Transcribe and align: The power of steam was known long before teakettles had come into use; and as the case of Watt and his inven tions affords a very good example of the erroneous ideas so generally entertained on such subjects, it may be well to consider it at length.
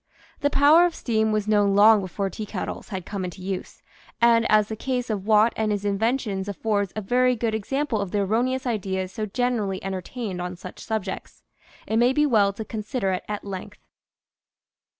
The 0.39 0.49
power 0.49 0.85
of 0.87 0.95
steam 0.95 1.31
was 1.31 1.47
known 1.47 1.75
long 1.75 2.01
before 2.01 2.31
teakettles 2.31 2.89
had 2.89 3.05
come 3.05 3.23
into 3.23 3.39
use; 3.43 3.83
and 4.19 4.49
as 4.51 4.67
the 4.67 4.75
case 4.75 5.11
of 5.11 5.27
Watt 5.27 5.53
and 5.55 5.71
his 5.71 5.83
inven 5.83 6.19
tions 6.19 6.47
affords 6.49 6.91
a 6.95 7.01
very 7.01 7.35
good 7.35 7.53
example 7.53 8.01
of 8.01 8.09
the 8.09 8.21
erroneous 8.21 8.65
ideas 8.65 9.11
so 9.11 9.27
generally 9.27 9.83
entertained 9.83 10.41
on 10.41 10.55
such 10.55 10.79
subjects, 10.79 11.43
it 11.85 11.97
may 11.97 12.13
be 12.13 12.25
well 12.25 12.51
to 12.51 12.65
consider 12.65 13.11
it 13.11 13.23
at 13.27 13.45
length. 13.45 13.77